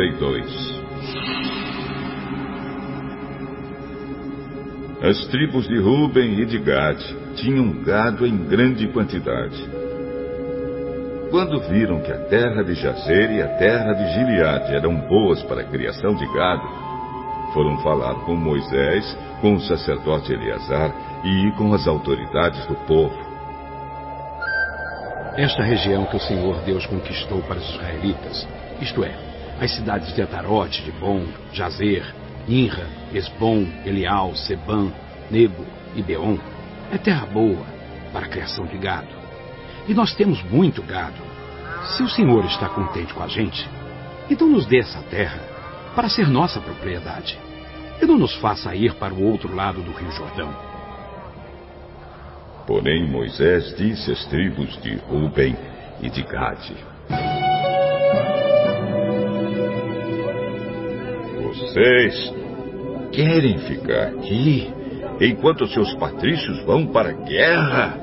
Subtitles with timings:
[0.00, 0.80] 32
[5.02, 6.98] As tribos de Ruben e de Gad
[7.36, 9.68] tinham gado em grande quantidade.
[11.30, 15.60] Quando viram que a terra de Jazer e a terra de Gileade eram boas para
[15.60, 16.66] a criação de gado,
[17.52, 23.18] foram falar com Moisés, com o sacerdote Eleazar e com as autoridades do povo.
[25.36, 28.46] Esta região que o Senhor Deus conquistou para os israelitas,
[28.80, 32.14] isto é, as cidades de Atarote, de Bom, Jazer,
[32.48, 34.90] Inra, Esbom, Elial, Sebam,
[35.30, 36.38] Nebo e Beon,
[36.90, 37.64] é terra boa
[38.12, 39.20] para a criação de gado.
[39.86, 41.22] E nós temos muito gado.
[41.96, 43.68] Se o Senhor está contente com a gente,
[44.30, 45.40] então nos dê essa terra
[45.94, 47.38] para ser nossa propriedade.
[48.00, 50.54] E não nos faça ir para o outro lado do Rio Jordão.
[52.66, 55.56] Porém, Moisés disse às tribos de Ruben
[56.00, 56.74] e de Gade:
[61.70, 62.34] Vocês
[63.12, 64.68] querem ficar aqui
[65.20, 67.96] enquanto seus patrícios vão para a guerra?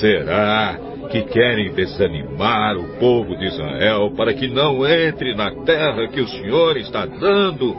[0.00, 0.76] Será
[1.08, 6.26] que querem desanimar o povo de Israel para que não entre na terra que o
[6.26, 7.76] Senhor está dando?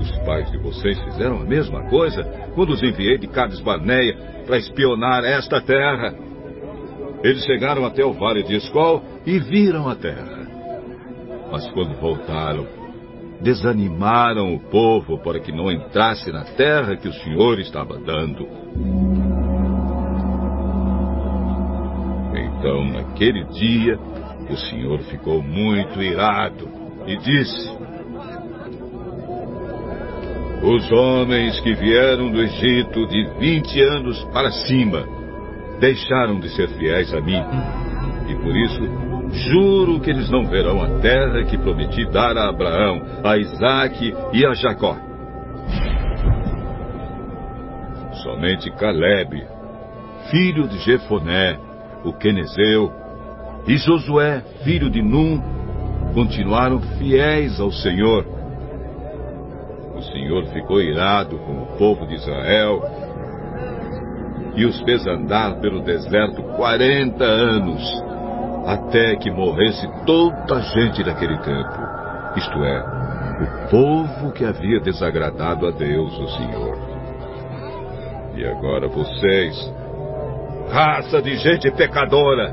[0.00, 4.56] Os pais de vocês fizeram a mesma coisa quando os enviei de Cades Barneia para
[4.56, 6.14] espionar esta terra.
[7.22, 10.37] Eles chegaram até o vale de Escol e viram a terra.
[11.50, 12.66] Mas quando voltaram,
[13.40, 18.46] desanimaram o povo para que não entrasse na terra que o Senhor estava dando.
[22.34, 23.98] Então, naquele dia,
[24.50, 26.68] o Senhor ficou muito irado
[27.06, 27.70] e disse:
[30.62, 35.06] Os homens que vieram do Egito de vinte anos para cima
[35.78, 37.40] deixaram de ser fiéis a mim,
[38.28, 43.02] e por isso Juro que eles não verão a terra que prometi dar a Abraão,
[43.22, 44.96] a Isaac e a Jacó.
[48.22, 49.46] Somente Caleb,
[50.30, 51.58] filho de Jefoné,
[52.04, 52.92] o Quenezeu,
[53.66, 55.40] e Josué, filho de Num,
[56.14, 58.26] continuaram fiéis ao Senhor.
[59.94, 62.82] O Senhor ficou irado com o povo de Israel
[64.56, 68.07] e os fez andar pelo deserto quarenta anos
[68.68, 71.72] até que morresse toda a gente daquele tempo,
[72.36, 72.84] isto é,
[73.40, 76.78] o povo que havia desagradado a Deus, o Senhor.
[78.36, 79.74] E agora vocês,
[80.70, 82.52] raça de gente pecadora,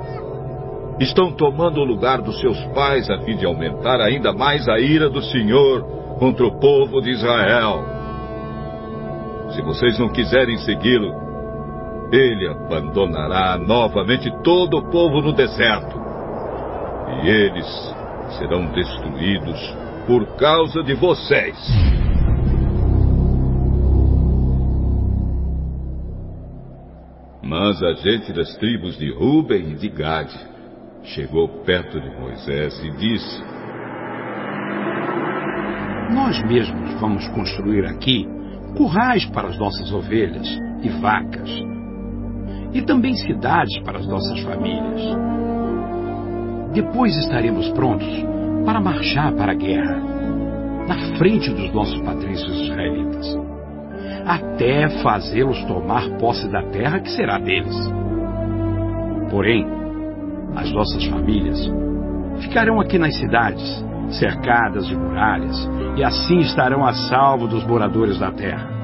[1.02, 5.10] estão tomando o lugar dos seus pais a fim de aumentar ainda mais a ira
[5.10, 5.84] do Senhor
[6.18, 7.84] contra o povo de Israel.
[9.50, 11.14] Se vocês não quiserem segui-lo,
[12.10, 16.05] ele abandonará novamente todo o povo no deserto
[17.24, 17.96] e eles
[18.38, 19.60] serão destruídos
[20.08, 21.58] por causa de vocês.
[27.44, 30.38] Mas a gente das tribos de Ruben e de Gade
[31.04, 33.44] chegou perto de Moisés e disse:
[36.14, 38.28] Nós mesmos vamos construir aqui
[38.76, 40.48] currais para as nossas ovelhas
[40.82, 41.50] e vacas,
[42.74, 45.45] e também cidades para as nossas famílias.
[46.76, 48.06] Depois estaremos prontos
[48.66, 49.96] para marchar para a guerra,
[50.86, 53.40] na frente dos nossos patrícios israelitas,
[54.28, 57.74] até fazê-los tomar posse da terra que será deles.
[59.32, 59.66] Porém,
[60.54, 61.58] as nossas famílias
[62.42, 65.58] ficarão aqui nas cidades, cercadas de muralhas,
[65.96, 68.75] e assim estarão a salvo dos moradores da terra.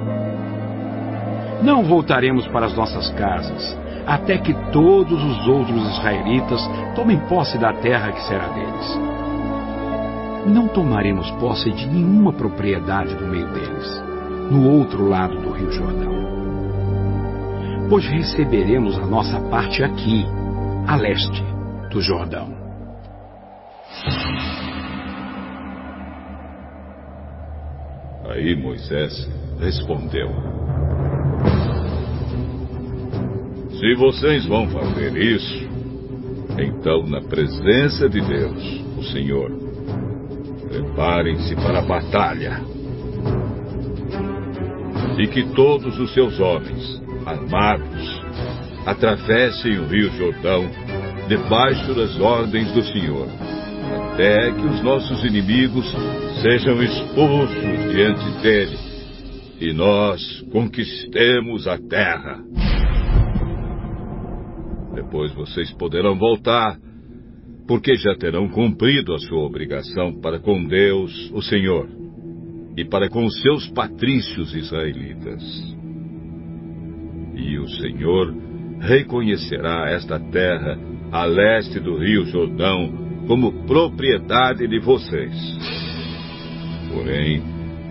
[1.63, 3.77] Não voltaremos para as nossas casas,
[4.07, 6.59] até que todos os outros israelitas
[6.95, 8.99] tomem posse da terra que será deles.
[10.47, 14.03] Não tomaremos posse de nenhuma propriedade no meio deles,
[14.49, 16.11] no outro lado do Rio Jordão.
[17.89, 20.25] Pois receberemos a nossa parte aqui,
[20.87, 21.43] a leste
[21.91, 22.49] do Jordão.
[28.29, 29.29] Aí Moisés
[29.59, 30.60] respondeu:
[33.81, 35.67] Se vocês vão fazer isso,
[36.59, 38.63] então, na presença de Deus,
[38.95, 39.51] o Senhor,
[40.69, 42.61] preparem-se para a batalha.
[45.17, 48.21] E que todos os seus homens, armados,
[48.85, 50.69] atravessem o rio Jordão
[51.27, 53.27] debaixo das ordens do Senhor,
[54.11, 55.91] até que os nossos inimigos
[56.39, 58.77] sejam expulsos diante dele
[59.59, 62.39] e nós conquistemos a terra.
[65.11, 66.77] Depois vocês poderão voltar,
[67.67, 71.89] porque já terão cumprido a sua obrigação para com Deus, o Senhor,
[72.77, 75.43] e para com seus patrícios israelitas.
[77.35, 78.33] E o Senhor
[78.79, 80.79] reconhecerá esta terra
[81.11, 85.35] a leste do rio Jordão como propriedade de vocês.
[86.93, 87.41] Porém,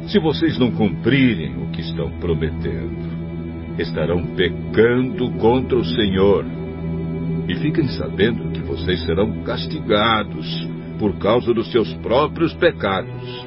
[0.06, 6.59] se vocês não cumprirem o que estão prometendo, estarão pecando contra o Senhor.
[7.50, 10.46] E fiquem sabendo que vocês serão castigados
[11.00, 13.44] por causa dos seus próprios pecados.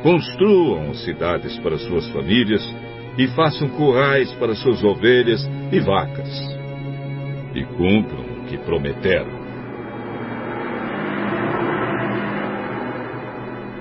[0.00, 2.62] Construam cidades para suas famílias
[3.18, 6.30] e façam currais para suas ovelhas e vacas.
[7.52, 9.44] E cumpram o que prometeram.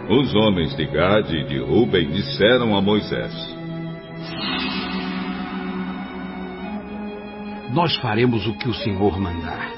[0.09, 3.55] Os homens de Gade e de Ruben disseram a Moisés:
[7.75, 9.69] Nós faremos o que o Senhor mandar.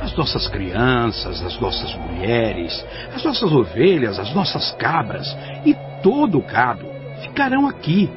[0.00, 5.36] As nossas crianças, as nossas mulheres, as nossas ovelhas, as nossas cabras
[5.66, 6.86] e todo o gado
[7.20, 8.08] ficarão aqui,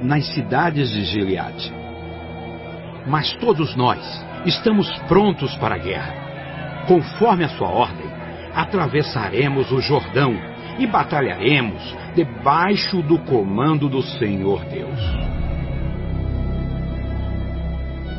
[0.00, 1.70] nas cidades de Gileade.
[3.06, 4.00] Mas todos nós
[4.46, 6.14] estamos prontos para a guerra.
[6.86, 8.10] Conforme a sua ordem,
[8.54, 10.34] atravessaremos o Jordão
[10.78, 11.82] e batalharemos
[12.14, 15.39] debaixo do comando do Senhor Deus.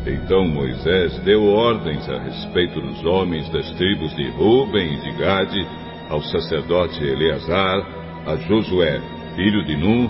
[0.05, 5.67] Então Moisés deu ordens a respeito dos homens das tribos de Ruben e de Gade,
[6.09, 7.85] ao sacerdote Eleazar,
[8.25, 8.99] a Josué,
[9.35, 10.09] filho de Num,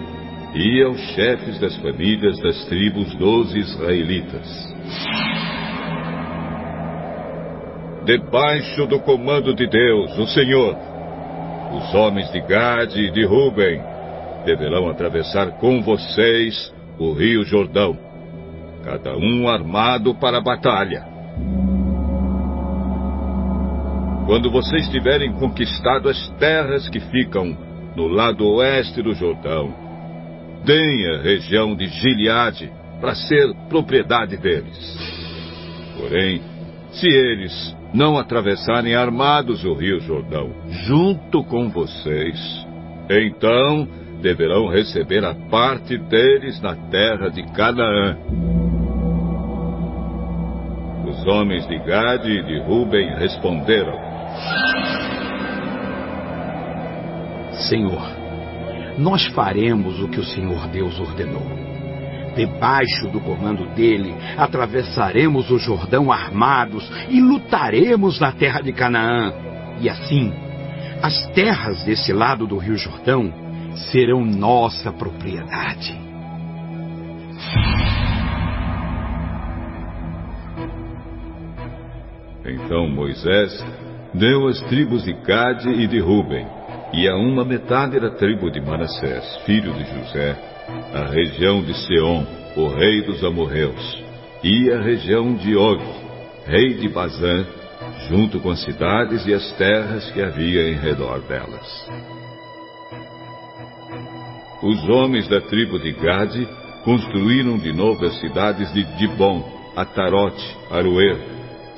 [0.55, 4.75] e aos chefes das famílias das tribos dos israelitas.
[8.05, 10.75] Debaixo do comando de Deus, o Senhor,
[11.73, 13.81] os homens de Gade e de Ruben
[14.45, 18.10] deverão atravessar com vocês o rio Jordão,
[18.83, 21.05] cada um armado para a batalha.
[24.25, 27.57] Quando vocês tiverem conquistado as terras que ficam
[27.95, 29.73] no lado oeste do Jordão,
[30.63, 34.77] deem a região de Gileade para ser propriedade deles.
[35.97, 36.41] Porém,
[36.91, 40.51] se eles não atravessarem armados o rio Jordão
[40.85, 42.65] junto com vocês,
[43.09, 43.87] então
[44.21, 48.17] deverão receber a parte deles na terra de Canaã.
[51.21, 53.93] Os homens de Gade e de Ruben responderam:
[57.69, 58.01] Senhor,
[58.97, 61.45] nós faremos o que o Senhor Deus ordenou.
[62.35, 69.31] Debaixo do comando dele, atravessaremos o Jordão armados e lutaremos na terra de Canaã.
[69.79, 70.33] E assim,
[71.03, 73.31] as terras desse lado do Rio Jordão
[73.91, 76.10] serão nossa propriedade.
[82.45, 83.63] Então Moisés
[84.13, 86.45] deu as tribos de Gade e de Ruben,
[86.93, 90.35] e a uma metade da tribo de Manassés, filho de José,
[90.93, 94.03] a região de Seom, o rei dos amorreus,
[94.43, 95.81] e a região de Og,
[96.45, 97.45] rei de Bazã,
[98.09, 101.87] junto com as cidades e as terras que havia em redor delas.
[104.61, 106.47] Os homens da tribo de Gade
[106.83, 109.43] construíram de novo as cidades de Dibon,
[109.75, 111.17] Atarote, Aroer,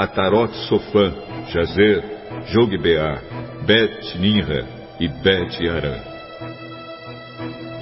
[0.04, 1.14] Atarote Sofã,
[1.48, 2.04] Jazer,
[2.48, 3.22] Jogbeá,
[3.66, 4.68] Bet-Ninra
[5.00, 5.96] e Bet-Arã.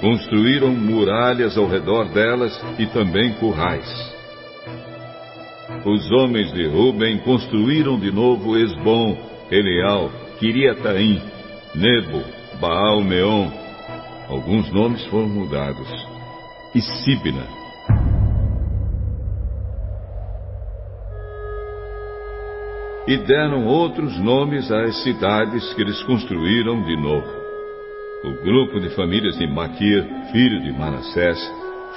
[0.00, 3.88] Construíram muralhas ao redor delas e também currais.
[5.84, 9.18] Os homens de Ruben construíram de novo Esbom,
[9.50, 11.20] Eleal, Quiriataim,
[11.74, 12.22] Nebo,
[12.60, 13.50] Baal-Meon.
[14.28, 15.88] Alguns nomes foram mudados.
[16.72, 17.61] E Sibna.
[23.06, 27.42] E deram outros nomes às cidades que eles construíram de novo.
[28.24, 31.38] O grupo de famílias de Maquir, filho de Manassés,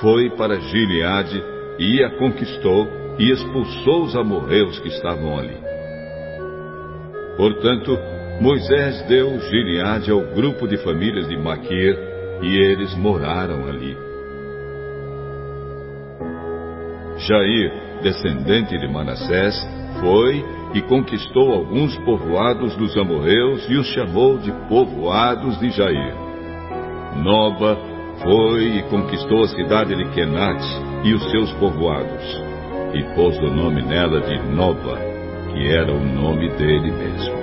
[0.01, 1.43] foi para Gileade
[1.77, 2.87] e a conquistou
[3.19, 5.57] e expulsou os amorreus que estavam ali.
[7.37, 7.97] Portanto,
[8.41, 11.95] Moisés deu Gileade ao grupo de famílias de Maquir
[12.41, 13.95] e eles moraram ali.
[17.17, 17.71] Jair,
[18.01, 19.55] descendente de Manassés,
[19.99, 20.43] foi
[20.75, 26.13] e conquistou alguns povoados dos amorreus e os chamou de povoados de Jair.
[27.23, 27.77] Noba
[28.21, 30.61] foi e conquistou a cidade de Kenat
[31.05, 32.43] e os seus povoados,
[32.93, 34.97] e pôs o nome nela de Nova,
[35.53, 37.35] que era o nome dele mesmo.